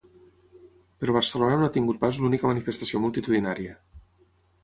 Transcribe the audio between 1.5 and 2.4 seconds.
no ha tingut pas